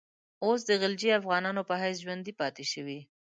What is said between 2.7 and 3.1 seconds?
شوی.